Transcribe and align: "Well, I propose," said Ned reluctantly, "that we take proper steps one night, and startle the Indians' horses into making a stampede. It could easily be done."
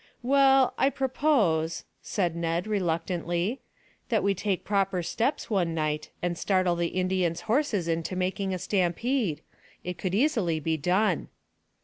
"Well, 0.23 0.73
I 0.79 0.89
propose," 0.89 1.83
said 2.01 2.35
Ned 2.35 2.65
reluctantly, 2.65 3.61
"that 4.09 4.23
we 4.23 4.33
take 4.33 4.65
proper 4.65 5.03
steps 5.03 5.47
one 5.47 5.75
night, 5.75 6.09
and 6.23 6.35
startle 6.35 6.75
the 6.75 6.87
Indians' 6.87 7.41
horses 7.41 7.87
into 7.87 8.15
making 8.15 8.51
a 8.51 8.57
stampede. 8.57 9.41
It 9.83 9.99
could 9.99 10.15
easily 10.15 10.59
be 10.59 10.75
done." 10.75 11.27